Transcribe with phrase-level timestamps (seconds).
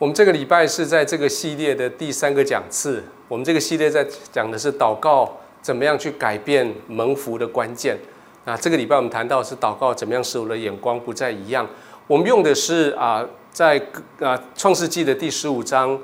[0.00, 3.04] 我们这个礼拜是在这个系列的第三个讲次。
[3.28, 5.30] 我们这个系列在讲的是祷告
[5.60, 7.98] 怎么样去改变蒙福的关键。
[8.46, 11.68] 啊这个礼拜我们谈到是祷告怎么样使我的眼光不再一样。
[12.06, 13.78] 我们用的是啊，在
[14.20, 16.00] 啊创世纪的第十五章，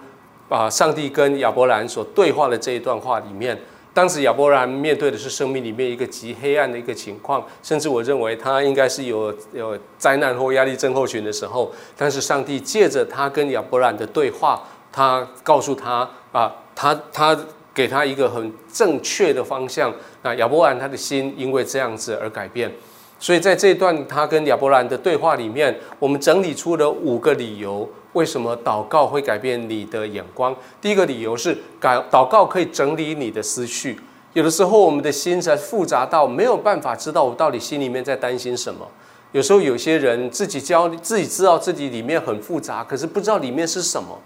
[0.51, 3.59] 啊上帝跟亚伯兰所对话的这一段话里面。
[3.97, 11.73] 当时亚伯兰面对的是生命里面一个极黑暗的一个情况，甚至我认为他应该是有有灾难或压力症候群的时候。
[11.97, 17.35] 但是上帝借着他跟亚伯兰的对话，他告诉他啊，他他
[17.73, 19.91] 给他一个很正确的方向。
[20.23, 22.71] 那亚伯兰他的心因为这样子而改变。
[23.19, 27.89] 所以在这段他跟亚伯兰的对话里面，我们整理出了五个理由。
[28.13, 30.57] 为什么祷告会改变你的眼光？
[30.81, 33.99] 第一个理由是，改祷告可以整理你的思绪。
[34.33, 38.89] 有的时候，我们的心在复杂到没有办法知道我到底心里面在担心什么。
[39.33, 44.19] 有时候，有些人自己教自己知道自己里面很复杂，可是不知道里面是什么。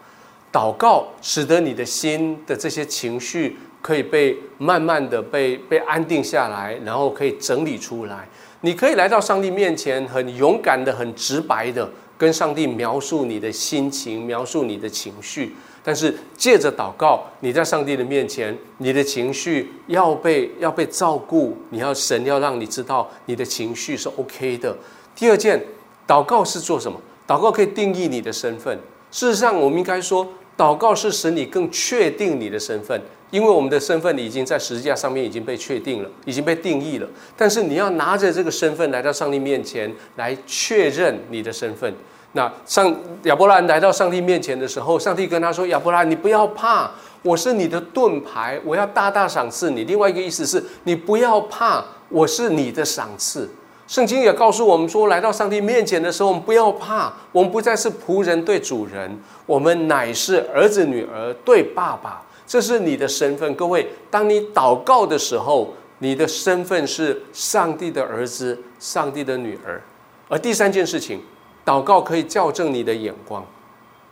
[0.53, 8.29] 祷告使得你的心的这些情绪可以被慢慢的被被安定下来，然后可以整理出来。
[8.63, 11.89] 你可以来到上帝面前，很勇敢的、很直白的。
[12.19, 24.77] 跟上帝描述你的心情，描述你的情绪，但是借着祷告，你在上帝的面前，你的情绪要被要被照顾，你要神要让你知道你的情绪是 OK 的。
[25.17, 25.65] 第二件，
[26.07, 27.01] 祷告是做什么？
[27.27, 28.79] 祷告可以定义你的身份。
[29.11, 33.01] 事实上，我们应该说，祷告是使你更确定你的身份。
[33.31, 37.09] 因为我们的身份已经在十字架上面已经被确定了，已经被定义了。
[37.37, 41.95] 但是你要拿着这个身份来到上帝面前来确认你的身份。
[42.33, 46.89] 那上亚伯兰来到上帝面前的时候，上帝跟他说：“亚伯兰，你不要怕，
[47.23, 53.51] 我是你的盾牌，我要大大赏赐你。”另外一个意思是你不要怕，我是你的赏赐。
[53.89, 62.23] 圣经也告诉我们说，来到上帝面前的时候，我们不要怕，我们不再是仆人对主人，我们乃是儿子女儿对爸爸。
[62.51, 63.89] 这是你的身份，各位。
[64.11, 69.81] 当你祷告的时候，你的身份是上帝的儿子、上帝的女儿。
[70.29, 71.21] 而第三件事情，
[71.65, 73.47] 祷告可以校正你的眼光。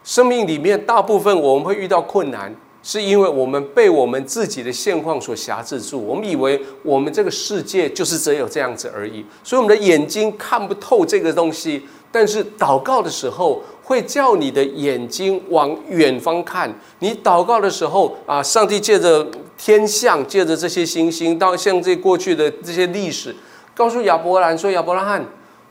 [0.05, 6.01] 生命里面大部分我们会遇到困难，是因为我们被我们自己的现况所辖制住。
[6.01, 11.83] 我们以为我们这个世界就是只有这样子而已，所以我们的眼睛看不透这个东西。
[12.11, 16.71] 但是祷告的时候，会叫你的眼睛往远方看。
[16.99, 19.27] 你祷告的时候啊，上帝借着
[19.57, 23.35] 天象，借着这些星星，到像这过去的这些历史，
[23.75, 25.25] 告诉亚伯兰说：“亚伯拉罕，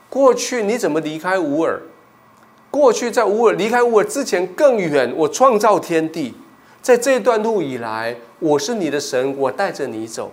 [0.10, 1.80] 过去你怎么离开乌尔？
[2.72, 6.34] 过去在乌尔离开乌尔之前更远，我创造天地，
[6.82, 10.32] 在这段路以来，我是你的神，我带着你走。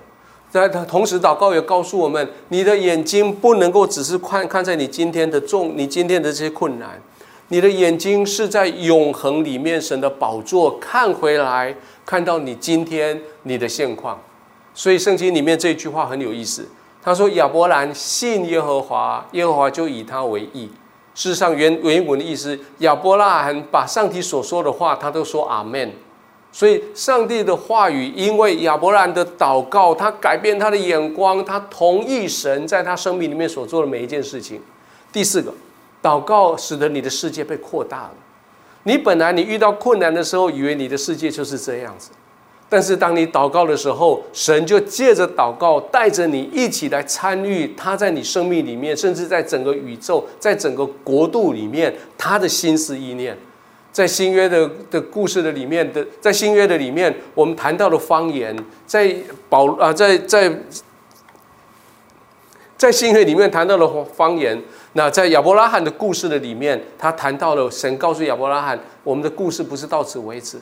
[0.51, 6.99] 在同时，祷告也告诉我们，你的眼睛不能够只是看看在你今天的重，你今天的这些困难。”
[7.49, 11.75] 你的眼睛是在永恒里面神的宝座看回来，
[12.07, 14.19] 看到你今天你的现况。
[14.73, 16.67] 所以圣经里面这句话很有意思。
[17.03, 20.71] 他说：“亚伯兰信耶和华，耶和华就以他为义。”
[21.15, 25.93] 事实上，原原文的意思，亚伯拉罕把上帝所说的话，他都说阿门。
[26.51, 34.61] 所以，上帝的话语，因为亚伯兰的祷告，他改变他的眼光，他同意神在他生命里面所做的每一件事情。
[35.13, 35.53] 第四个。
[36.05, 38.15] 祷告使得你的世界被扩大了。
[38.83, 42.11] 你本来你遇到困难的时候，以为你的世界就是这样子，
[42.69, 53.35] 但是当你祷告的时候，神就借着祷告带着你一起来参与他在你生命里面，甚至在整个宇宙，在整个国度里面，他的心思意念。
[53.91, 58.55] 在新约的的故事的里面的，在新约的里面，我们谈到了方言，
[58.85, 59.15] 在
[59.49, 60.53] 保啊，在在
[62.77, 64.61] 在新约里面谈到了方言。
[64.95, 70.59] 那在亚伯拉罕的故事的里面，他谈到了神告诉亚伯拉罕，我们的故事不是到此为止。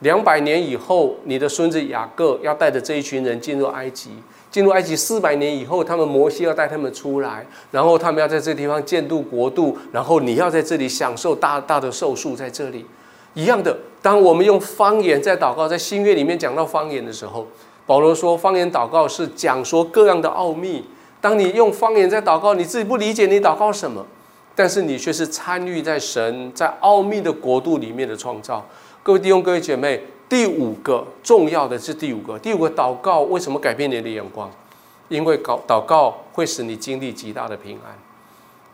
[0.00, 4.10] 两百年以后，你的孙子雅各要带着这一群人进入埃及，
[4.50, 12.86] 进入埃及四百年以后，他们摩西要带他们出来，然后他们要在这地方建度国度，然后你要在这里享受大大的寿数，在这里
[13.34, 13.76] 一样的。
[14.00, 17.46] 当我们用方言在祷告，在新约里面讲到方言的时候，
[17.84, 20.84] 保罗说，方言祷告是讲说各样的奥秘。
[21.20, 24.06] 当你用方言在祷告，你自己不理解你祷告什么，
[24.54, 28.64] 但是你却是参与在神在奥秘的国度里面的创造。
[29.02, 34.50] 各位弟兄、各位姐妹，第五个重要的是第五个，第五个祷告为什么改变你的眼光？
[35.08, 37.98] 因为祷祷告会使你经历极大的平安。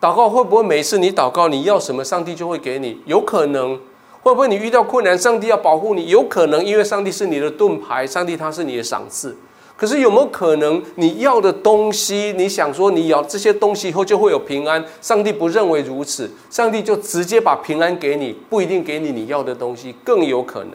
[0.00, 3.00] 祷告会不会每次你祷告你要什么，上帝就会给你？
[3.06, 3.80] 有可能。
[4.22, 6.08] 会不会你遇到困难，上帝要保护你？
[6.08, 9.36] 有可能，因为上帝是你的盾牌，上帝他是你的赏赐。
[9.76, 14.82] 可是有没有可能，你要的东西，你想说你要这些东西以后就会有平安？
[15.00, 20.74] 上帝不认为如此，上帝就直接把平安给你，不一定给你你要的东西，更有可能。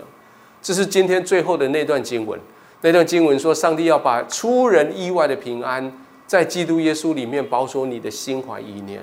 [0.62, 2.38] 这是今天最后的那段经文。
[2.82, 5.92] 那段经文说，上帝要把出人意外的平安，
[6.28, 9.02] 在基督耶稣里面保守你的心怀意念。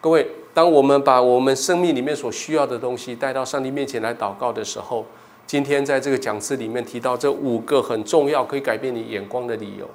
[0.00, 5.06] 各位，当我们把我们生命里面所需要的东西带到上帝面前来祷告的时候，
[5.50, 9.90] 今天在这个讲词里面提到这五个很重要可以改变你眼光的理由。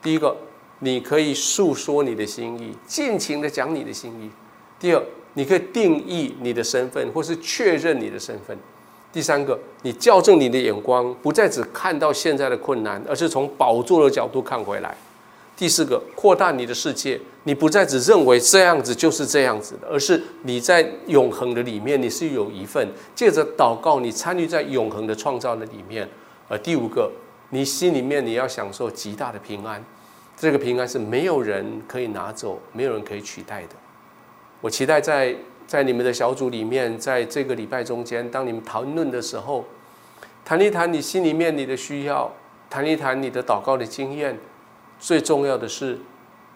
[0.00, 0.32] 第一个，
[0.78, 4.30] 你可以诉说你的心意，尽情的讲你的心意；
[4.78, 5.02] 第二，
[5.34, 8.56] 你可以定义你的身份，或是确认你的身份；
[9.12, 14.96] 第三个，你校正你的眼光，不再只看到现在的困难，而是从宝座的角度看回来。
[15.62, 26.08] 第四个，扩大你的世界，你不再只认为这样子就是这样子的，而是你在永恒的里面，你是有一份借着祷告，你参与在永恒的创造的里面。
[26.48, 27.08] 而第五个，
[27.50, 29.80] 你心里面你要享受极大的平安，
[30.36, 33.76] 这个平安是没有人可以拿走，没有人可以取代的。
[34.60, 35.32] 我期待在
[35.68, 39.64] 在你们的小组里面，在这个礼拜中间，当你们谈论的时候，
[40.44, 42.28] 谈一谈你心里面你的需要，
[42.68, 44.36] 谈一谈你的祷告的经验。
[45.02, 45.98] 最重要的是，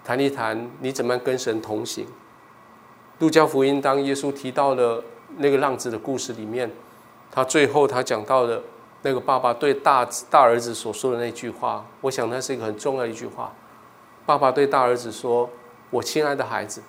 [0.04, 2.06] 谈一谈你怎么样跟神同行。
[3.18, 5.02] 路加福音当耶稣提到了
[5.38, 6.70] 那个浪子的故事里面，
[7.28, 8.62] 他最后他讲到的
[9.02, 13.52] 那个爸爸对大大儿子所说的那句话，我想那是一个很重要的一句话。
[14.24, 15.50] 爸爸对大儿子说
[15.90, 16.80] ：“我亲爱的孩子，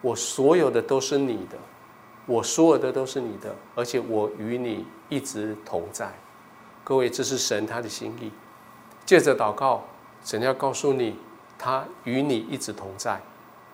[0.00, 1.58] 我所有的都是你的，
[2.24, 6.10] 我所有的都是你的，而且我与你一直同在。”
[6.82, 8.32] 各位，这是神他的心意，
[9.04, 9.84] 借着祷告。
[10.24, 11.16] 神要告诉你，
[11.58, 13.20] 他与你一直同在，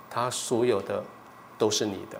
[0.09, 1.05] 他所有的
[1.57, 2.19] 都是你的。